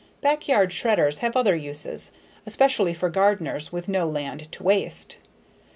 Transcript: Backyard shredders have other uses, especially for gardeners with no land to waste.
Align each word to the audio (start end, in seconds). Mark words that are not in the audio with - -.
Backyard 0.19 0.71
shredders 0.71 1.19
have 1.19 1.37
other 1.37 1.53
uses, 1.55 2.09
especially 2.47 2.91
for 2.95 3.07
gardeners 3.11 3.71
with 3.71 3.87
no 3.87 4.07
land 4.07 4.51
to 4.53 4.63
waste. 4.63 5.19